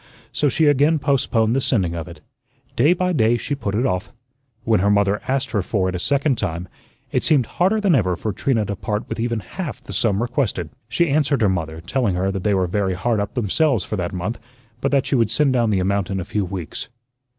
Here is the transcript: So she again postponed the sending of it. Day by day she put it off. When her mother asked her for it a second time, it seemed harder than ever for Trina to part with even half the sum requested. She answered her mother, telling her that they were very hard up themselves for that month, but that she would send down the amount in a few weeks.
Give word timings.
So 0.31 0.49
she 0.49 0.65
again 0.65 0.97
postponed 0.97 1.55
the 1.55 1.61
sending 1.61 1.93
of 1.93 2.07
it. 2.07 2.21
Day 2.75 2.93
by 2.93 3.13
day 3.13 3.37
she 3.37 3.53
put 3.53 3.75
it 3.75 3.85
off. 3.85 4.11
When 4.63 4.79
her 4.79 4.89
mother 4.89 5.21
asked 5.27 5.51
her 5.51 5.61
for 5.61 5.89
it 5.89 5.93
a 5.95 5.99
second 5.99 6.39
time, 6.39 6.67
it 7.11 7.23
seemed 7.23 7.45
harder 7.45 7.79
than 7.79 7.93
ever 7.93 8.15
for 8.15 8.33
Trina 8.33 8.65
to 8.65 8.75
part 8.75 9.07
with 9.07 9.19
even 9.19 9.39
half 9.41 9.83
the 9.83 9.93
sum 9.93 10.19
requested. 10.19 10.71
She 10.89 11.07
answered 11.09 11.41
her 11.43 11.49
mother, 11.49 11.81
telling 11.81 12.15
her 12.15 12.31
that 12.31 12.43
they 12.43 12.55
were 12.55 12.65
very 12.65 12.95
hard 12.95 13.19
up 13.19 13.35
themselves 13.35 13.83
for 13.85 13.95
that 13.95 14.11
month, 14.11 14.39
but 14.81 14.89
that 14.91 15.05
she 15.05 15.13
would 15.13 15.29
send 15.29 15.53
down 15.53 15.69
the 15.69 15.79
amount 15.79 16.09
in 16.09 16.19
a 16.19 16.25
few 16.25 16.45
weeks. 16.45 16.89